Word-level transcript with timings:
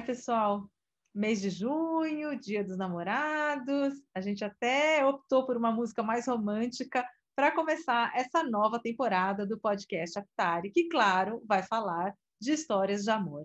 Ai, 0.00 0.06
pessoal, 0.06 0.66
mês 1.14 1.42
de 1.42 1.50
junho, 1.50 2.34
dia 2.40 2.64
dos 2.64 2.78
namorados, 2.78 4.02
a 4.14 4.20
gente 4.22 4.42
até 4.42 5.04
optou 5.04 5.44
por 5.44 5.58
uma 5.58 5.70
música 5.70 6.02
mais 6.02 6.26
romântica 6.26 7.06
para 7.36 7.52
começar 7.52 8.10
essa 8.16 8.42
nova 8.42 8.80
temporada 8.80 9.46
do 9.46 9.60
podcast 9.60 10.18
Aptari, 10.18 10.70
que, 10.70 10.88
claro, 10.88 11.42
vai 11.46 11.62
falar 11.64 12.14
de 12.40 12.52
histórias 12.52 13.02
de 13.02 13.10
amor. 13.10 13.42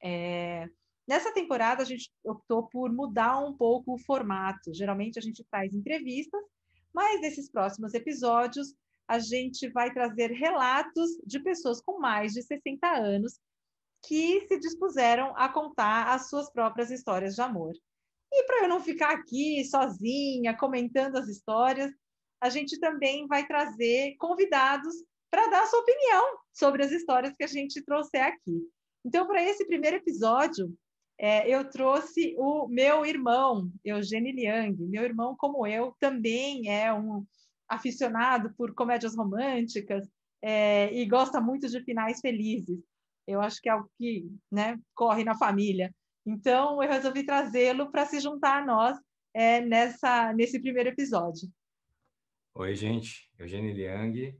É... 0.00 0.68
Nessa 1.08 1.34
temporada, 1.34 1.82
a 1.82 1.84
gente 1.84 2.08
optou 2.24 2.68
por 2.68 2.92
mudar 2.92 3.40
um 3.40 3.56
pouco 3.56 3.94
o 3.94 3.98
formato. 3.98 4.72
Geralmente, 4.72 5.18
a 5.18 5.22
gente 5.22 5.44
traz 5.50 5.74
entrevistas, 5.74 6.40
mas 6.94 7.20
nesses 7.20 7.50
próximos 7.50 7.94
episódios, 7.94 8.76
a 9.08 9.18
gente 9.18 9.68
vai 9.70 9.92
trazer 9.92 10.30
relatos 10.30 11.10
de 11.26 11.40
pessoas 11.40 11.80
com 11.80 11.98
mais 11.98 12.32
de 12.32 12.42
60 12.42 12.86
anos 12.86 13.40
que 14.06 14.46
se 14.46 14.58
dispuseram 14.58 15.32
a 15.36 15.48
contar 15.48 16.14
as 16.14 16.28
suas 16.28 16.50
próprias 16.50 16.90
histórias 16.90 17.34
de 17.34 17.42
amor. 17.42 17.72
E 18.32 18.44
para 18.44 18.62
eu 18.64 18.68
não 18.68 18.80
ficar 18.80 19.12
aqui 19.12 19.64
sozinha 19.64 20.56
comentando 20.56 21.16
as 21.16 21.28
histórias, 21.28 21.92
a 22.40 22.48
gente 22.48 22.78
também 22.78 23.26
vai 23.26 23.46
trazer 23.46 24.16
convidados 24.18 24.94
para 25.30 25.48
dar 25.48 25.62
a 25.62 25.66
sua 25.66 25.80
opinião 25.80 26.38
sobre 26.52 26.82
as 26.84 26.92
histórias 26.92 27.34
que 27.36 27.44
a 27.44 27.48
gente 27.48 27.82
trouxe 27.82 28.16
aqui. 28.16 28.62
Então, 29.04 29.26
para 29.26 29.42
esse 29.42 29.66
primeiro 29.66 29.96
episódio, 29.96 30.72
é, 31.18 31.48
eu 31.48 31.68
trouxe 31.68 32.34
o 32.38 32.66
meu 32.68 33.06
irmão, 33.06 33.70
Eugênio 33.84 34.34
Liang. 34.34 34.76
Meu 34.86 35.04
irmão, 35.04 35.36
como 35.36 35.66
eu, 35.66 35.94
também 36.00 36.68
é 36.68 36.92
um 36.92 37.24
aficionado 37.68 38.52
por 38.56 38.74
comédias 38.74 39.16
românticas 39.16 40.08
é, 40.42 40.92
e 40.92 41.06
gosta 41.06 41.40
muito 41.40 41.68
de 41.68 41.82
finais 41.84 42.20
felizes. 42.20 42.78
Eu 43.26 43.40
acho 43.40 43.60
que 43.60 43.68
é 43.68 43.72
algo 43.72 43.90
que 43.98 44.30
né, 44.50 44.78
corre 44.94 45.24
na 45.24 45.36
família. 45.36 45.94
Então, 46.26 46.82
eu 46.82 46.88
resolvi 46.88 47.24
trazê-lo 47.24 47.90
para 47.90 48.06
se 48.06 48.20
juntar 48.20 48.62
a 48.62 48.66
nós 48.66 48.98
é, 49.34 49.60
nessa, 49.60 50.32
nesse 50.32 50.60
primeiro 50.60 50.88
episódio. 50.88 51.48
Oi, 52.54 52.74
gente. 52.74 53.30
Eugênio 53.38 53.74
Liang. 53.74 54.38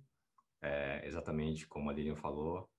É, 0.63 1.07
exatamente 1.07 1.67
como 1.67 1.91
a 1.91 1.93
Lilian 1.93 2.17
falou, 2.17 2.71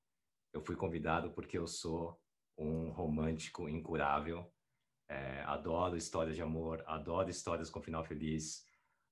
eu 0.52 0.59
fui 0.59 0.76
convidado 0.76 1.31
porque 1.33 1.56
eu 1.56 1.67
sou 1.67 2.20
um 2.58 2.89
romântico 2.89 3.70
incurável. 3.70 4.52
É, 5.08 5.42
adoro 5.44 5.95
histórias 5.95 6.36
de 6.36 6.42
amor, 6.42 6.83
adoro 6.88 7.30
histórias 7.30 7.70
com 7.70 7.80
final 7.80 8.03
feliz, 8.03 8.66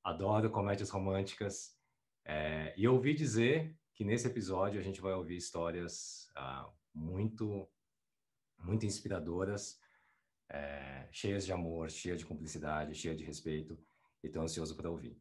adoro 0.03 0.49
comédias 0.49 0.89
românticas. 0.89 1.77
É, 2.25 2.73
e 2.75 2.87
ouvi 2.87 3.13
dizer 3.13 3.77
que 3.93 4.03
nesse 4.03 4.25
episódio 4.25 4.79
a 4.79 4.83
gente 4.83 5.01
vai 5.01 5.13
ouvir 5.13 5.35
histórias 5.35 6.31
ah, 6.35 6.67
muito, 6.93 7.67
muito 8.59 8.85
inspiradoras, 8.85 9.79
é, 10.49 11.07
cheias 11.11 11.45
de 11.45 11.51
amor, 11.51 11.89
cheias 11.89 12.19
de 12.19 12.25
cumplicidade, 12.25 12.95
cheias 12.95 13.17
de 13.17 13.23
respeito. 13.23 13.77
Estou 14.23 14.41
ansioso 14.41 14.75
para 14.75 14.89
ouvir. 14.89 15.17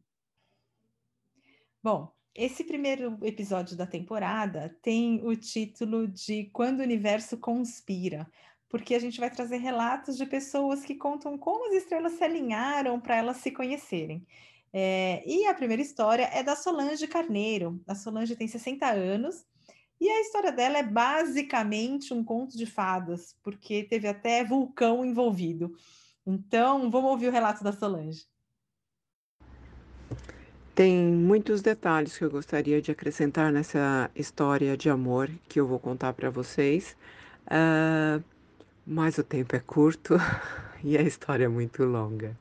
Bom, 1.81 2.13
esse 2.33 2.63
primeiro 2.63 3.17
episódio 3.21 3.75
da 3.75 3.85
temporada 3.85 4.75
tem 4.81 5.25
o 5.25 5.35
título 5.35 6.07
de 6.07 6.45
Quando 6.45 6.79
o 6.79 6.83
Universo 6.83 7.37
Conspira, 7.37 8.27
porque 8.69 8.95
a 8.95 8.99
gente 8.99 9.19
vai 9.19 9.29
trazer 9.29 9.57
relatos 9.57 10.17
de 10.17 10.25
pessoas 10.25 10.83
que 10.83 10.95
contam 10.95 11.37
como 11.37 11.67
as 11.67 11.75
estrelas 11.75 12.13
se 12.13 12.23
alinharam 12.23 12.99
para 12.99 13.17
elas 13.17 13.37
se 13.37 13.51
conhecerem. 13.51 14.25
É, 14.71 15.21
e 15.27 15.45
a 15.45 15.53
primeira 15.53 15.83
história 15.83 16.23
é 16.33 16.41
da 16.41 16.55
Solange 16.55 17.07
Carneiro. 17.07 17.79
A 17.87 17.93
Solange 17.93 18.35
tem 18.35 18.47
60 18.47 18.89
anos 18.89 19.45
e 19.99 20.09
a 20.09 20.21
história 20.21 20.51
dela 20.51 20.77
é 20.77 20.83
basicamente 20.83 22.13
um 22.13 22.23
conto 22.23 22.57
de 22.57 22.65
fadas, 22.65 23.35
porque 23.41 23.83
teve 23.83 24.07
até 24.07 24.43
vulcão 24.43 25.05
envolvido. 25.05 25.73
Então, 26.25 26.89
vamos 26.89 27.11
ouvir 27.11 27.27
o 27.27 27.31
relato 27.31 27.63
da 27.63 27.71
Solange. 27.71 28.25
Tem 30.75 30.97
muitos 30.97 31.61
detalhes 31.61 32.17
que 32.17 32.23
eu 32.23 32.31
gostaria 32.31 32.81
de 32.81 32.91
acrescentar 32.91 33.51
nessa 33.51 34.09
história 34.15 34.75
de 34.75 34.89
amor 34.89 35.29
que 35.47 35.59
eu 35.59 35.67
vou 35.67 35.79
contar 35.79 36.13
para 36.13 36.31
vocês, 36.31 36.97
uh, 37.45 38.23
mas 38.85 39.17
o 39.19 39.23
tempo 39.23 39.55
é 39.55 39.59
curto 39.59 40.15
e 40.83 40.97
a 40.97 41.01
história 41.03 41.45
é 41.45 41.47
muito 41.47 41.83
longa. 41.83 42.35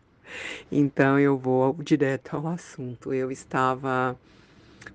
Então 0.71 1.19
eu 1.21 1.37
vou 1.37 1.75
direto 1.75 2.35
ao 2.35 2.47
assunto. 2.47 3.13
Eu 3.13 3.31
estava 3.31 4.19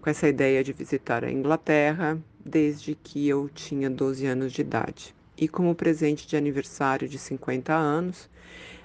com 0.02 0.10
essa 0.10 0.28
ideia 0.28 0.64
de 0.64 0.74
visitar 0.74 1.24
a 1.24 1.31
Inglaterra 1.31 2.18
desde 2.47 2.96
que 2.96 3.28
eu 3.28 3.50
tinha 3.50 3.90
12 3.90 4.25
anos 4.25 4.53
de 4.53 4.62
idade. 4.62 5.16
E 5.38 5.47
como 5.47 5.75
presente 5.75 6.28
de 6.28 6.35
aniversário 6.35 7.08
de 7.08 7.19
50 7.19 7.74
anos, 7.74 8.25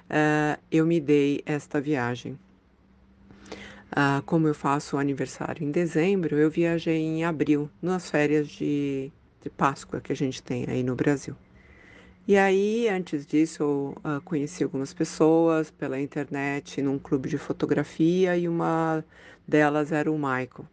uh, 0.09 0.61
eu 0.71 0.85
me 0.85 0.99
dei 0.99 1.41
esta 1.45 1.81
viagem 1.81 2.37
ah, 3.95 4.23
como 4.25 4.47
eu 4.47 4.55
faço 4.55 4.95
o 4.95 4.99
aniversário 4.99 5.63
em 5.63 5.69
dezembro, 5.69 6.35
eu 6.35 6.49
viajei 6.49 6.97
em 6.97 7.23
abril, 7.23 7.69
nas 7.79 8.09
férias 8.09 8.47
de, 8.49 9.11
de 9.39 9.51
Páscoa 9.51 10.01
que 10.01 10.11
a 10.11 10.15
gente 10.15 10.41
tem 10.41 10.65
aí 10.67 10.81
no 10.81 10.95
Brasil. 10.95 11.35
E 12.27 12.35
aí, 12.35 12.89
antes 12.89 13.23
disso, 13.23 13.61
eu 13.61 13.95
uh, 14.03 14.21
conheci 14.21 14.63
algumas 14.63 14.95
pessoas 14.95 15.69
pela 15.69 15.99
internet, 15.99 16.81
num 16.81 16.97
clube 16.97 17.29
de 17.29 17.37
fotografia, 17.37 18.35
e 18.35 18.47
uma 18.47 19.05
delas 19.47 19.91
era 19.91 20.11
o 20.11 20.15
Michael, 20.17 20.65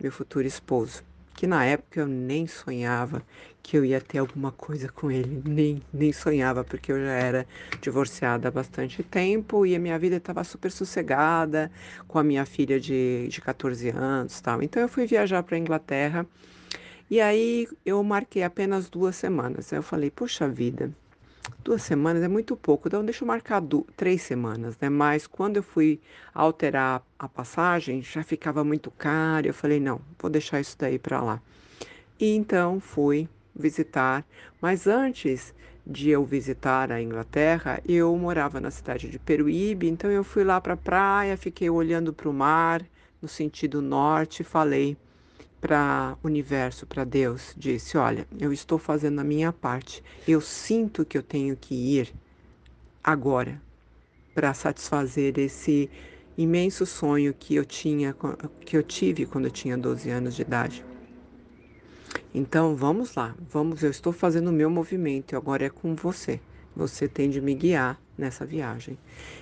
meu 0.00 0.12
futuro 0.12 0.46
esposo 0.46 1.02
que 1.40 1.46
na 1.46 1.64
época 1.64 2.00
eu 2.00 2.06
nem 2.06 2.46
sonhava 2.46 3.22
que 3.62 3.74
eu 3.74 3.82
ia 3.82 3.98
ter 3.98 4.18
alguma 4.18 4.52
coisa 4.52 4.90
com 4.90 5.10
ele, 5.10 5.40
nem, 5.42 5.82
nem 5.90 6.12
sonhava, 6.12 6.62
porque 6.62 6.92
eu 6.92 6.98
já 6.98 7.12
era 7.12 7.46
divorciada 7.80 8.48
há 8.48 8.50
bastante 8.50 9.02
tempo 9.02 9.64
e 9.64 9.74
a 9.74 9.78
minha 9.78 9.98
vida 9.98 10.16
estava 10.16 10.44
super 10.44 10.70
sossegada 10.70 11.72
com 12.06 12.18
a 12.18 12.22
minha 12.22 12.44
filha 12.44 12.78
de, 12.78 13.26
de 13.28 13.40
14 13.40 13.88
anos 13.88 14.38
tal. 14.42 14.62
Então 14.62 14.82
eu 14.82 14.88
fui 14.88 15.06
viajar 15.06 15.42
para 15.42 15.56
a 15.56 15.58
Inglaterra 15.58 16.26
e 17.08 17.22
aí 17.22 17.66
eu 17.86 18.04
marquei 18.04 18.42
apenas 18.42 18.90
duas 18.90 19.16
semanas. 19.16 19.72
Aí 19.72 19.78
eu 19.78 19.82
falei, 19.82 20.10
puxa 20.10 20.46
vida, 20.46 20.94
Duas 21.62 21.82
semanas 21.82 22.22
é 22.22 22.28
muito 22.28 22.56
pouco, 22.56 22.88
então 22.88 23.04
deixa 23.04 23.22
eu 23.22 23.28
marcar 23.28 23.62
três 23.96 24.22
semanas, 24.22 24.76
né? 24.80 24.88
Mas 24.88 25.26
quando 25.26 25.58
eu 25.58 25.62
fui 25.62 26.00
alterar 26.32 27.02
a 27.18 27.28
passagem, 27.28 28.02
já 28.02 28.22
ficava 28.22 28.64
muito 28.64 28.90
caro. 28.90 29.46
Eu 29.46 29.54
falei, 29.54 29.78
não, 29.78 30.00
vou 30.18 30.30
deixar 30.30 30.60
isso 30.60 30.76
daí 30.78 30.98
para 30.98 31.20
lá. 31.20 31.42
E 32.18 32.34
então 32.34 32.80
fui 32.80 33.28
visitar, 33.54 34.24
mas 34.60 34.86
antes 34.86 35.54
de 35.86 36.10
eu 36.10 36.24
visitar 36.24 36.92
a 36.92 37.02
Inglaterra, 37.02 37.80
eu 37.86 38.16
morava 38.16 38.60
na 38.60 38.70
cidade 38.70 39.08
de 39.08 39.18
Peruíbe, 39.18 39.88
então 39.88 40.10
eu 40.10 40.22
fui 40.22 40.44
lá 40.44 40.60
para 40.60 40.74
a 40.74 40.76
praia, 40.76 41.36
fiquei 41.36 41.68
olhando 41.68 42.12
para 42.12 42.28
o 42.28 42.32
mar 42.32 42.82
no 43.20 43.28
sentido 43.28 43.82
norte, 43.82 44.44
falei 44.44 44.96
para 45.60 46.16
o 46.22 46.26
universo, 46.26 46.86
para 46.86 47.04
Deus, 47.04 47.54
disse: 47.56 47.98
Olha, 47.98 48.26
eu 48.38 48.52
estou 48.52 48.78
fazendo 48.78 49.20
a 49.20 49.24
minha 49.24 49.52
parte. 49.52 50.02
Eu 50.26 50.40
sinto 50.40 51.04
que 51.04 51.18
eu 51.18 51.22
tenho 51.22 51.56
que 51.56 51.74
ir 51.74 52.14
agora 53.04 53.60
para 54.34 54.54
satisfazer 54.54 55.38
esse 55.38 55.90
imenso 56.36 56.86
sonho 56.86 57.34
que 57.34 57.54
eu 57.54 57.64
tinha, 57.64 58.14
que 58.64 58.76
eu 58.76 58.82
tive 58.82 59.26
quando 59.26 59.46
eu 59.46 59.50
tinha 59.50 59.76
12 59.76 60.08
anos 60.08 60.34
de 60.34 60.42
idade. 60.42 60.84
Então 62.34 62.74
vamos 62.74 63.14
lá, 63.14 63.34
vamos. 63.50 63.82
Eu 63.82 63.90
estou 63.90 64.12
fazendo 64.12 64.48
o 64.48 64.52
meu 64.52 64.70
movimento 64.70 65.32
e 65.32 65.36
agora 65.36 65.66
é 65.66 65.70
com 65.70 65.94
você. 65.94 66.40
Você 66.74 67.08
tem 67.08 67.28
de 67.28 67.40
me 67.40 67.54
guiar 67.54 68.00
nessa 68.16 68.46
viagem. 68.46 68.96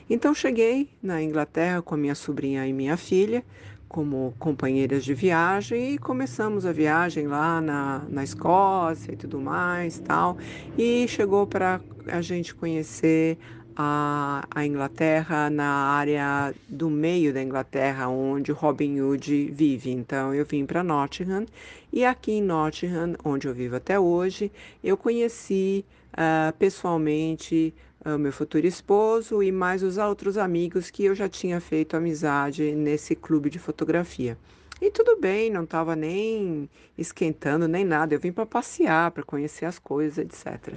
Então 0.08 0.34
cheguei 0.34 0.88
na 1.02 1.22
Inglaterra 1.22 1.82
com 1.82 1.94
a 1.94 1.98
minha 1.98 2.14
sobrinha 2.14 2.66
e 2.66 2.72
minha 2.72 2.96
filha 2.96 3.44
como 3.88 4.34
companheiras 4.38 5.04
de 5.04 5.14
viagem 5.14 5.94
e 5.94 5.98
começamos 5.98 6.66
a 6.66 6.72
viagem 6.72 7.26
lá 7.26 7.60
na, 7.60 8.04
na 8.08 8.22
Escócia 8.22 9.12
e 9.12 9.16
tudo 9.16 9.40
mais 9.40 9.98
tal. 10.00 10.36
E 10.76 11.08
chegou 11.08 11.46
para 11.46 11.80
a 12.06 12.20
gente 12.20 12.54
conhecer 12.54 13.38
a, 13.74 14.44
a 14.50 14.66
Inglaterra 14.66 15.48
na 15.48 15.68
área 15.68 16.52
do 16.68 16.90
meio 16.90 17.32
da 17.32 17.40
Inglaterra 17.40 18.08
onde 18.08 18.50
Robin 18.50 19.00
Hood 19.00 19.52
vive. 19.52 19.90
Então 19.90 20.34
eu 20.34 20.44
vim 20.44 20.66
para 20.66 20.82
Nottingham 20.82 21.46
e 21.92 22.04
aqui 22.04 22.32
em 22.32 22.42
Nottingham 22.42 23.14
onde 23.24 23.46
eu 23.46 23.54
vivo 23.54 23.76
até 23.76 23.98
hoje 23.98 24.50
eu 24.82 24.96
conheci 24.96 25.84
uh, 26.12 26.52
pessoalmente 26.58 27.72
o 28.14 28.18
meu 28.18 28.32
futuro 28.32 28.66
esposo 28.66 29.42
e 29.42 29.50
mais 29.50 29.82
os 29.82 29.98
outros 29.98 30.36
amigos 30.36 30.90
que 30.90 31.04
eu 31.04 31.14
já 31.14 31.28
tinha 31.28 31.60
feito 31.60 31.96
amizade 31.96 32.74
nesse 32.74 33.14
clube 33.14 33.50
de 33.50 33.58
fotografia. 33.58 34.38
E 34.80 34.90
tudo 34.90 35.18
bem, 35.20 35.50
não 35.50 35.64
estava 35.64 35.96
nem 35.96 36.70
esquentando 36.96 37.66
nem 37.66 37.84
nada, 37.84 38.14
eu 38.14 38.20
vim 38.20 38.30
para 38.30 38.46
passear, 38.46 39.10
para 39.10 39.24
conhecer 39.24 39.64
as 39.64 39.78
coisas, 39.78 40.18
etc. 40.18 40.74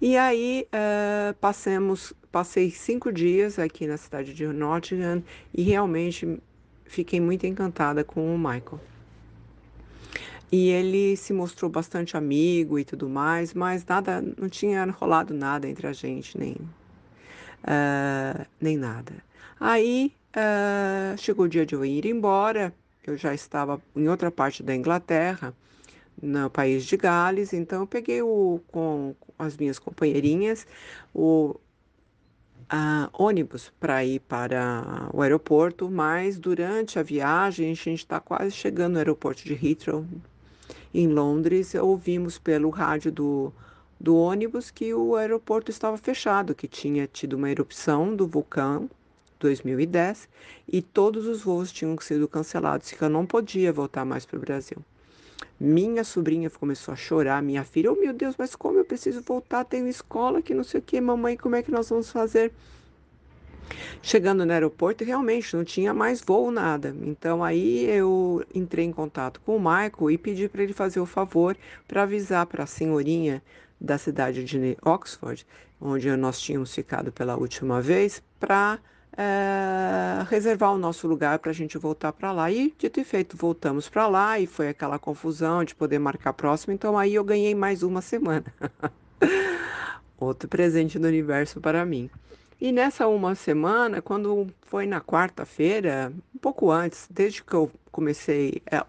E 0.00 0.16
aí 0.16 0.66
uh, 0.66 1.32
passamos, 1.34 2.12
passei 2.32 2.70
cinco 2.70 3.12
dias 3.12 3.58
aqui 3.58 3.86
na 3.86 3.96
cidade 3.96 4.34
de 4.34 4.44
Nottingham 4.46 5.22
e 5.54 5.62
realmente 5.62 6.40
fiquei 6.84 7.20
muito 7.20 7.46
encantada 7.46 8.02
com 8.02 8.34
o 8.34 8.36
Michael. 8.36 8.80
E 10.52 10.68
ele 10.68 11.16
se 11.16 11.32
mostrou 11.32 11.70
bastante 11.70 12.14
amigo 12.14 12.78
e 12.78 12.84
tudo 12.84 13.08
mais, 13.08 13.54
mas 13.54 13.86
nada, 13.86 14.22
não 14.38 14.50
tinha 14.50 14.84
rolado 14.84 15.32
nada 15.32 15.66
entre 15.66 15.86
a 15.86 15.94
gente, 15.94 16.36
nem, 16.36 16.52
uh, 16.52 18.46
nem 18.60 18.76
nada. 18.76 19.14
Aí 19.58 20.14
uh, 20.36 21.16
chegou 21.16 21.46
o 21.46 21.48
dia 21.48 21.64
de 21.64 21.74
eu 21.74 21.82
ir 21.86 22.04
embora, 22.04 22.74
eu 23.06 23.16
já 23.16 23.32
estava 23.32 23.80
em 23.96 24.06
outra 24.08 24.30
parte 24.30 24.62
da 24.62 24.76
Inglaterra, 24.76 25.54
no 26.20 26.50
país 26.50 26.84
de 26.84 26.98
Gales, 26.98 27.54
então 27.54 27.80
eu 27.80 27.86
peguei 27.86 28.20
o, 28.20 28.60
com 28.68 29.14
as 29.38 29.56
minhas 29.56 29.78
companheirinhas 29.78 30.66
o 31.14 31.56
uh, 32.70 33.08
ônibus 33.12 33.72
para 33.80 34.04
ir 34.04 34.20
para 34.20 35.08
o 35.14 35.22
aeroporto, 35.22 35.90
mas 35.90 36.38
durante 36.38 36.98
a 36.98 37.02
viagem 37.02 37.72
a 37.72 37.74
gente 37.74 38.00
está 38.00 38.20
quase 38.20 38.50
chegando 38.50 38.92
no 38.92 38.98
aeroporto 38.98 39.42
de 39.44 39.54
Heathrow, 39.54 40.04
em 40.94 41.08
Londres, 41.08 41.74
ouvimos 41.74 42.38
pelo 42.38 42.68
rádio 42.70 43.10
do, 43.10 43.52
do 43.98 44.16
ônibus 44.16 44.70
que 44.70 44.92
o 44.92 45.16
aeroporto 45.16 45.70
estava 45.70 45.96
fechado, 45.96 46.54
que 46.54 46.68
tinha 46.68 47.06
tido 47.06 47.34
uma 47.34 47.50
erupção 47.50 48.14
do 48.14 48.26
vulcão 48.26 48.90
2010 49.40 50.28
e 50.68 50.82
todos 50.82 51.26
os 51.26 51.42
voos 51.42 51.72
tinham 51.72 51.98
sido 51.98 52.28
cancelados, 52.28 52.90
que 52.92 53.02
eu 53.02 53.08
não 53.08 53.26
podia 53.26 53.72
voltar 53.72 54.04
mais 54.04 54.24
para 54.24 54.36
o 54.36 54.40
Brasil. 54.40 54.78
Minha 55.58 56.04
sobrinha 56.04 56.50
começou 56.50 56.92
a 56.92 56.96
chorar, 56.96 57.42
minha 57.42 57.64
filha, 57.64 57.92
oh 57.92 57.96
meu 57.96 58.12
Deus, 58.12 58.34
mas 58.36 58.54
como 58.54 58.78
eu 58.78 58.84
preciso 58.84 59.22
voltar? 59.22 59.64
Tenho 59.64 59.88
escola 59.88 60.42
que 60.42 60.54
não 60.54 60.64
sei 60.64 60.80
o 60.80 60.82
que, 60.82 61.00
mamãe, 61.00 61.36
como 61.36 61.56
é 61.56 61.62
que 61.62 61.70
nós 61.70 61.88
vamos 61.88 62.10
fazer? 62.10 62.52
Chegando 64.02 64.44
no 64.44 64.52
aeroporto, 64.52 65.04
realmente 65.04 65.56
não 65.56 65.64
tinha 65.64 65.94
mais 65.94 66.20
voo, 66.20 66.50
nada. 66.50 66.94
Então 67.02 67.42
aí 67.42 67.84
eu 67.84 68.44
entrei 68.54 68.84
em 68.84 68.92
contato 68.92 69.40
com 69.40 69.56
o 69.56 69.60
Michael 69.60 70.10
e 70.10 70.18
pedi 70.18 70.48
para 70.48 70.62
ele 70.62 70.72
fazer 70.72 71.00
o 71.00 71.06
favor 71.06 71.56
para 71.86 72.02
avisar 72.02 72.46
para 72.46 72.64
a 72.64 72.66
senhorinha 72.66 73.42
da 73.80 73.98
cidade 73.98 74.44
de 74.44 74.76
Oxford, 74.84 75.46
onde 75.80 76.14
nós 76.16 76.40
tínhamos 76.40 76.74
ficado 76.74 77.10
pela 77.10 77.36
última 77.36 77.80
vez, 77.80 78.22
para 78.38 78.78
é, 79.16 80.24
reservar 80.28 80.72
o 80.72 80.78
nosso 80.78 81.06
lugar 81.06 81.38
para 81.38 81.50
a 81.50 81.54
gente 81.54 81.76
voltar 81.76 82.12
para 82.12 82.32
lá. 82.32 82.50
E, 82.50 82.74
dito 82.78 83.00
e 83.00 83.04
feito, 83.04 83.36
voltamos 83.36 83.88
para 83.88 84.06
lá 84.06 84.38
e 84.38 84.46
foi 84.46 84.68
aquela 84.68 84.98
confusão 84.98 85.64
de 85.64 85.74
poder 85.74 85.98
marcar 85.98 86.32
próximo. 86.32 86.72
Então, 86.72 86.96
aí 86.96 87.14
eu 87.14 87.24
ganhei 87.24 87.54
mais 87.54 87.82
uma 87.82 88.00
semana. 88.00 88.44
Outro 90.18 90.48
presente 90.48 90.98
do 90.98 91.08
universo 91.08 91.60
para 91.60 91.84
mim. 91.84 92.08
E 92.62 92.70
nessa 92.70 93.08
uma 93.08 93.34
semana, 93.34 94.00
quando 94.00 94.46
foi 94.60 94.86
na 94.86 95.00
quarta-feira, 95.00 96.12
um 96.32 96.38
pouco 96.38 96.70
antes, 96.70 97.08
desde 97.10 97.42
que 97.42 97.52
eu 97.54 97.68
comecei, 97.90 98.62
é, 98.70 98.80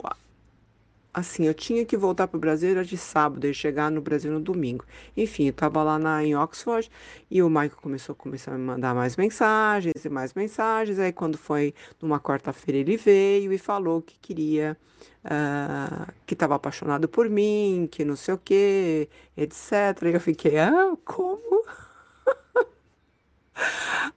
assim, 1.12 1.48
eu 1.48 1.56
tinha 1.56 1.84
que 1.84 1.98
voltar 1.98 2.28
para 2.28 2.38
o 2.38 2.40
Brasil, 2.40 2.70
era 2.70 2.86
de 2.86 2.96
sábado, 2.96 3.48
e 3.48 3.52
chegar 3.52 3.90
no 3.90 4.00
Brasil 4.00 4.32
no 4.32 4.40
domingo. 4.40 4.86
Enfim, 5.18 5.46
eu 5.46 5.50
estava 5.50 5.82
lá 5.82 5.98
na, 5.98 6.24
em 6.24 6.36
Oxford 6.36 6.88
e 7.32 7.42
o 7.42 7.50
Michael 7.50 7.72
começou, 7.82 8.14
começou 8.14 8.54
a 8.54 8.58
me 8.60 8.64
mandar 8.64 8.94
mais 8.94 9.18
mensagens 9.18 10.06
e 10.06 10.10
mais 10.10 10.36
mensagens. 10.36 11.00
Aí, 11.00 11.12
quando 11.12 11.36
foi 11.36 11.74
numa 12.00 12.20
quarta-feira, 12.20 12.78
ele 12.78 12.96
veio 12.96 13.52
e 13.52 13.58
falou 13.58 14.04
que 14.04 14.20
queria, 14.20 14.78
uh, 15.26 16.14
que 16.28 16.36
estava 16.36 16.54
apaixonado 16.54 17.10
por 17.10 17.28
mim, 17.28 17.90
que 17.92 18.06
não 18.06 18.16
sei 18.16 18.36
o 18.36 18.38
que, 18.38 19.10
etc. 19.36 20.00
E 20.04 20.14
eu 20.14 20.22
fiquei, 20.22 20.60
ah, 20.60 20.96
como? 21.04 21.66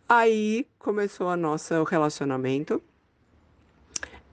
Aí 0.09 0.69
começou 0.79 1.29
a 1.29 1.37
nosso 1.37 1.83
relacionamento. 1.83 2.81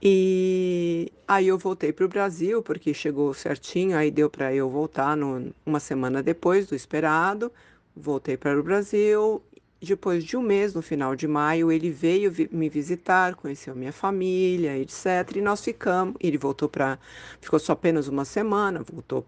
E 0.00 1.10
aí 1.26 1.48
eu 1.48 1.58
voltei 1.58 1.92
para 1.92 2.04
o 2.04 2.08
Brasil, 2.08 2.62
porque 2.62 2.94
chegou 2.94 3.34
certinho, 3.34 3.96
aí 3.96 4.10
deu 4.10 4.30
para 4.30 4.54
eu 4.54 4.70
voltar 4.70 5.16
no, 5.16 5.52
uma 5.66 5.80
semana 5.80 6.22
depois 6.22 6.66
do 6.68 6.76
esperado. 6.76 7.50
Voltei 7.96 8.36
para 8.36 8.58
o 8.58 8.62
Brasil. 8.62 9.42
Depois 9.80 10.24
de 10.24 10.36
um 10.36 10.42
mês, 10.42 10.74
no 10.74 10.80
final 10.80 11.16
de 11.16 11.26
maio, 11.26 11.72
ele 11.72 11.90
veio 11.90 12.32
me 12.52 12.68
visitar, 12.68 13.34
conheceu 13.34 13.74
minha 13.74 13.92
família, 13.92 14.78
etc. 14.78 15.36
E 15.36 15.40
nós 15.40 15.62
ficamos. 15.64 16.14
Ele 16.20 16.38
voltou 16.38 16.68
para. 16.68 16.98
Ficou 17.40 17.58
só 17.58 17.72
apenas 17.72 18.06
uma 18.06 18.24
semana, 18.24 18.82
voltou 18.82 19.22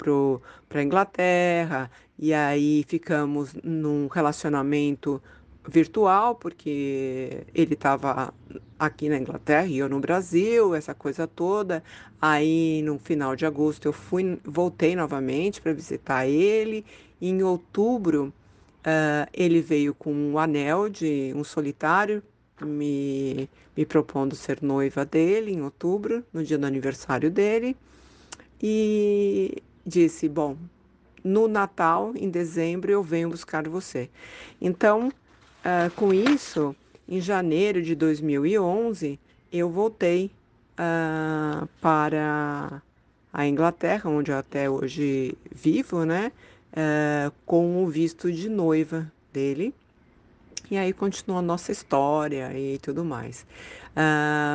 para 0.69 0.81
a 0.81 0.82
Inglaterra. 0.82 1.90
E 2.19 2.32
aí 2.32 2.84
ficamos 2.88 3.52
num 3.64 4.06
relacionamento 4.06 5.20
virtual, 5.68 6.34
porque 6.34 7.44
ele 7.54 7.74
estava 7.74 8.32
aqui 8.78 9.08
na 9.08 9.18
Inglaterra 9.18 9.66
e 9.66 9.78
eu 9.78 9.88
no 9.88 10.00
Brasil, 10.00 10.74
essa 10.74 10.94
coisa 10.94 11.26
toda. 11.26 11.82
Aí 12.20 12.82
no 12.82 12.98
final 12.98 13.34
de 13.34 13.44
agosto 13.44 13.86
eu 13.86 13.92
fui, 13.92 14.38
voltei 14.44 14.94
novamente 14.94 15.60
para 15.60 15.72
visitar 15.72 16.26
ele. 16.26 16.84
Em 17.20 17.42
outubro 17.42 18.32
uh, 18.86 19.28
ele 19.32 19.60
veio 19.60 19.94
com 19.94 20.12
um 20.12 20.38
anel 20.38 20.88
de 20.88 21.32
um 21.34 21.42
solitário, 21.42 22.22
me, 22.62 23.48
me 23.76 23.84
propondo 23.84 24.34
ser 24.34 24.62
noiva 24.62 25.04
dele 25.04 25.52
em 25.52 25.62
outubro, 25.62 26.24
no 26.32 26.42
dia 26.42 26.56
do 26.56 26.66
aniversário 26.66 27.30
dele. 27.30 27.76
E 28.62 29.62
disse: 29.84 30.28
Bom, 30.28 30.56
no 31.22 31.48
Natal, 31.48 32.12
em 32.14 32.30
dezembro, 32.30 32.90
eu 32.90 33.02
venho 33.02 33.28
buscar 33.28 33.68
você. 33.68 34.08
Então, 34.60 35.12
Uh, 35.66 35.90
com 35.96 36.14
isso, 36.14 36.76
em 37.08 37.20
janeiro 37.20 37.82
de 37.82 37.96
2011, 37.96 39.18
eu 39.52 39.68
voltei 39.68 40.30
uh, 40.78 41.66
para 41.80 42.80
a 43.32 43.46
Inglaterra, 43.48 44.08
onde 44.08 44.30
eu 44.30 44.38
até 44.38 44.70
hoje 44.70 45.36
vivo, 45.52 46.04
né? 46.04 46.30
Uh, 46.70 47.32
com 47.44 47.82
o 47.82 47.88
visto 47.88 48.30
de 48.30 48.48
noiva 48.48 49.10
dele. 49.32 49.74
E 50.70 50.78
aí 50.78 50.92
continua 50.92 51.40
a 51.40 51.42
nossa 51.42 51.72
história 51.72 52.56
e 52.56 52.78
tudo 52.78 53.04
mais. 53.04 53.44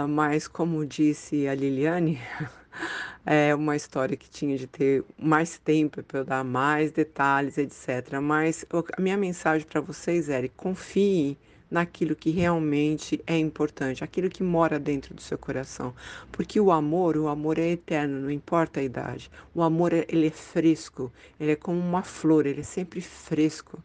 mas, 0.10 0.48
como 0.48 0.86
disse 0.86 1.48
a 1.48 1.56
Liliane, 1.56 2.20
é 3.26 3.54
uma 3.54 3.76
história 3.76 4.18
que 4.18 4.30
tinha 4.30 4.58
de 4.58 4.68
ter 4.68 5.04
mais 5.18 5.58
tempo 5.58 6.02
para 6.04 6.20
eu 6.20 6.26
dar 6.26 6.44
mais 6.44 6.92
detalhes, 6.92 7.58
etc. 7.58 8.20
Mas 8.22 8.66
a 8.98 9.02
minha 9.02 9.18
mensagem 9.18 9.66
para 9.68 9.82
vocês 9.82 10.30
é: 10.30 10.48
confiem 10.50 11.38
naquilo 11.70 12.16
que 12.16 12.30
realmente 12.32 13.24
é 13.26 13.38
importante, 13.38 14.04
aquilo 14.04 14.30
que 14.30 14.44
mora 14.44 14.78
dentro 14.78 15.14
do 15.14 15.22
seu 15.22 15.38
coração, 15.38 15.94
porque 16.30 16.60
o 16.60 16.70
amor, 16.70 17.16
o 17.16 17.30
amor 17.30 17.58
é 17.58 17.70
eterno, 17.70 18.20
não 18.20 18.30
importa 18.30 18.82
a 18.82 18.84
idade. 18.84 19.32
O 19.56 19.62
amor 19.62 19.94
ele 19.94 20.28
é 20.28 20.32
fresco, 20.32 21.12
ele 21.40 21.54
é 21.54 21.56
como 21.56 21.80
uma 21.80 22.04
flor, 22.04 22.46
ele 22.46 22.60
é 22.60 22.64
sempre 22.64 23.00
fresco. 23.00 23.82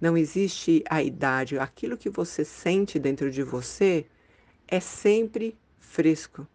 Não 0.00 0.16
existe 0.16 0.84
a 0.88 1.02
idade, 1.02 1.58
aquilo 1.58 1.96
que 1.96 2.08
você 2.08 2.44
sente 2.44 2.98
dentro 2.98 3.30
de 3.30 3.42
você 3.42 4.06
é 4.68 4.78
sempre 4.78 5.56
fresco. 5.80 6.46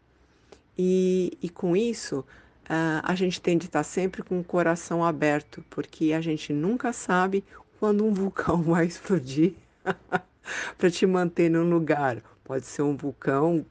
E, 0.82 1.38
e 1.42 1.50
com 1.50 1.76
isso, 1.76 2.20
uh, 2.20 3.04
a 3.04 3.14
gente 3.14 3.42
tem 3.42 3.58
de 3.58 3.66
estar 3.66 3.84
sempre 3.84 4.24
com 4.24 4.40
o 4.40 4.44
coração 4.46 5.04
aberto, 5.04 5.62
porque 5.70 6.14
a 6.14 6.22
gente 6.22 6.54
nunca 6.54 6.94
sabe 6.94 7.44
quando 7.78 8.06
um 8.06 8.14
vulcão 8.14 8.62
vai 8.64 8.86
explodir 8.86 9.56
para 10.78 10.90
te 10.90 11.06
manter 11.06 11.50
num 11.50 11.70
lugar. 11.70 12.24
Pode 12.46 12.66
ser 12.66 12.84
um 12.84 12.96
vulcão 12.96 13.66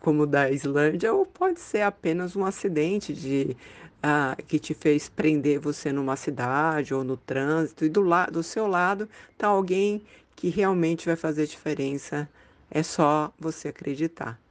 como 0.00 0.24
o 0.24 0.26
da 0.26 0.50
Islândia, 0.50 1.14
ou 1.14 1.24
pode 1.24 1.60
ser 1.60 1.80
apenas 1.80 2.36
um 2.36 2.44
acidente 2.44 3.14
de 3.14 3.56
uh, 4.04 4.36
que 4.44 4.58
te 4.58 4.74
fez 4.74 5.08
prender 5.08 5.58
você 5.58 5.90
numa 5.92 6.14
cidade 6.14 6.92
ou 6.92 7.02
no 7.02 7.16
trânsito, 7.16 7.86
e 7.86 7.88
do, 7.88 8.04
do 8.30 8.42
seu 8.42 8.66
lado 8.66 9.08
está 9.32 9.46
alguém 9.46 10.02
que 10.36 10.50
realmente 10.50 11.06
vai 11.06 11.16
fazer 11.16 11.46
diferença. 11.46 12.28
É 12.70 12.82
só 12.82 13.32
você 13.40 13.68
acreditar. 13.68 14.43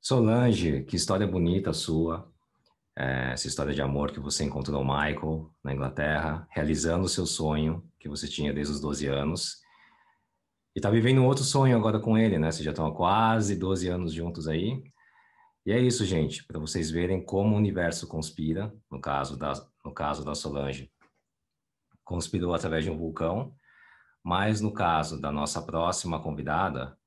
Solange, 0.00 0.82
que 0.84 0.96
história 0.96 1.26
bonita 1.26 1.74
sua. 1.74 2.32
É, 2.96 3.32
essa 3.32 3.46
história 3.46 3.74
de 3.74 3.82
amor 3.82 4.10
que 4.10 4.18
você 4.18 4.44
encontrou 4.44 4.82
Michael, 4.82 5.50
na 5.62 5.74
Inglaterra, 5.74 6.48
realizando 6.50 7.04
o 7.04 7.08
seu 7.08 7.26
sonho 7.26 7.86
que 7.98 8.08
você 8.08 8.26
tinha 8.26 8.52
desde 8.52 8.72
os 8.72 8.80
12 8.80 9.06
anos. 9.06 9.60
E 10.74 10.80
tá 10.80 10.90
vivendo 10.90 11.20
um 11.20 11.26
outro 11.26 11.44
sonho 11.44 11.76
agora 11.76 12.00
com 12.00 12.16
ele, 12.16 12.38
né? 12.38 12.50
Vocês 12.50 12.64
já 12.64 12.70
estão 12.70 12.86
há 12.86 12.94
quase 12.94 13.54
12 13.56 13.88
anos 13.88 14.12
juntos 14.12 14.48
aí. 14.48 14.82
E 15.66 15.72
é 15.72 15.78
isso, 15.78 16.06
gente, 16.06 16.44
para 16.44 16.58
vocês 16.58 16.90
verem 16.90 17.22
como 17.22 17.54
o 17.54 17.58
universo 17.58 18.08
conspira, 18.08 18.74
no 18.90 19.00
caso 19.00 19.36
da, 19.36 19.52
no 19.84 19.92
caso 19.92 20.24
da 20.24 20.34
Solange, 20.34 20.90
conspirou 22.02 22.54
através 22.54 22.84
de 22.84 22.90
um 22.90 22.96
vulcão, 22.96 23.54
mas 24.22 24.62
no 24.62 24.72
caso 24.72 25.20
da 25.20 25.30
nossa 25.30 25.60
próxima 25.60 26.22
convidada, 26.22 26.98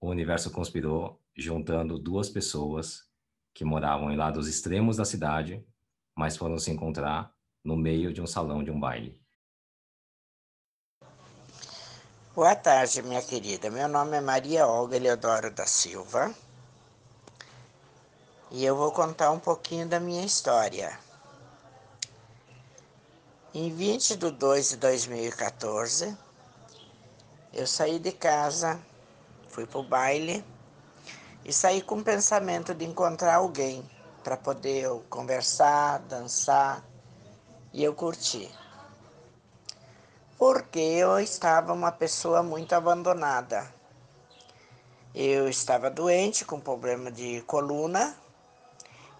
o 0.00 0.08
universo 0.08 0.50
conspirou 0.50 1.20
juntando 1.36 1.98
duas 1.98 2.28
pessoas 2.28 3.02
que 3.52 3.64
moravam 3.64 4.10
em 4.10 4.16
lados 4.16 4.48
extremos 4.48 4.96
da 4.96 5.04
cidade, 5.04 5.64
mas 6.16 6.36
foram 6.36 6.58
se 6.58 6.70
encontrar 6.70 7.32
no 7.64 7.76
meio 7.76 8.12
de 8.12 8.20
um 8.20 8.26
salão 8.26 8.62
de 8.62 8.70
um 8.70 8.78
baile. 8.78 9.20
Boa 12.34 12.54
tarde, 12.56 13.02
minha 13.02 13.22
querida. 13.22 13.70
Meu 13.70 13.88
nome 13.88 14.16
é 14.16 14.20
Maria 14.20 14.66
Olga 14.66 14.96
Eleodoro 14.96 15.52
da 15.52 15.66
Silva. 15.66 16.34
e 18.50 18.64
eu 18.64 18.76
vou 18.76 18.92
contar 18.92 19.32
um 19.32 19.38
pouquinho 19.38 19.88
da 19.88 19.98
minha 19.98 20.24
história. 20.24 20.96
Em 23.52 23.72
20 23.72 24.16
de 24.16 24.30
2 24.30 24.70
de 24.70 24.76
2014, 24.76 26.16
eu 27.52 27.66
saí 27.66 27.98
de 27.98 28.12
casa, 28.12 28.80
fui 29.48 29.66
para 29.66 29.78
o 29.78 29.82
baile 29.82 30.44
e 31.44 31.52
saí 31.52 31.82
com 31.82 31.96
o 31.96 32.04
pensamento 32.04 32.74
de 32.74 32.84
encontrar 32.84 33.34
alguém 33.34 33.88
para 34.22 34.36
poder 34.36 34.88
conversar, 35.10 35.98
dançar 36.00 36.82
e 37.72 37.84
eu 37.84 37.94
curti. 37.94 38.50
Porque 40.38 40.80
eu 40.80 41.18
estava 41.20 41.72
uma 41.72 41.92
pessoa 41.92 42.42
muito 42.42 42.72
abandonada. 42.72 43.70
Eu 45.14 45.48
estava 45.48 45.90
doente 45.90 46.44
com 46.44 46.58
problema 46.58 47.10
de 47.10 47.42
coluna 47.42 48.16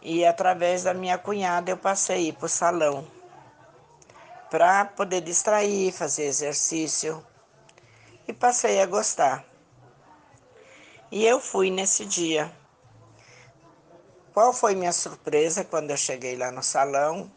e 0.02 0.24
através 0.24 0.82
da 0.82 0.94
minha 0.94 1.18
cunhada 1.18 1.70
eu 1.70 1.76
passei 1.76 2.32
para 2.32 2.46
o 2.46 2.48
salão 2.48 3.06
para 4.50 4.84
poder 4.84 5.20
distrair, 5.20 5.92
fazer 5.92 6.24
exercício 6.26 7.24
e 8.26 8.32
passei 8.32 8.80
a 8.80 8.86
gostar. 8.86 9.44
E 11.10 11.24
eu 11.24 11.40
fui 11.40 11.70
nesse 11.70 12.04
dia. 12.04 12.50
Qual 14.32 14.52
foi 14.52 14.74
minha 14.74 14.92
surpresa 14.92 15.62
quando 15.64 15.90
eu 15.90 15.96
cheguei 15.96 16.36
lá 16.36 16.50
no 16.50 16.62
salão? 16.62 17.30